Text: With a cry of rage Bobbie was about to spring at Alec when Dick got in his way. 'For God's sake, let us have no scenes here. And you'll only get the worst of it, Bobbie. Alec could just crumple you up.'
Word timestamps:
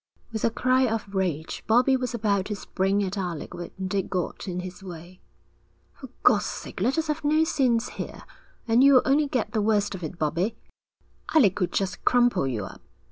With 0.31 0.43
a 0.43 0.49
cry 0.49 0.87
of 0.87 1.13
rage 1.13 1.63
Bobbie 1.67 1.95
was 1.95 2.15
about 2.15 2.45
to 2.45 2.55
spring 2.55 3.03
at 3.03 3.19
Alec 3.19 3.53
when 3.53 3.69
Dick 3.87 4.09
got 4.09 4.47
in 4.47 4.61
his 4.61 4.81
way. 4.81 5.21
'For 5.93 6.09
God's 6.23 6.45
sake, 6.45 6.81
let 6.81 6.97
us 6.97 7.05
have 7.05 7.23
no 7.23 7.43
scenes 7.43 7.87
here. 7.89 8.23
And 8.67 8.83
you'll 8.83 9.03
only 9.05 9.27
get 9.27 9.51
the 9.51 9.61
worst 9.61 9.93
of 9.93 10.03
it, 10.03 10.17
Bobbie. 10.17 10.57
Alec 11.35 11.55
could 11.55 11.71
just 11.71 12.03
crumple 12.03 12.47
you 12.47 12.65
up.' 12.65 12.81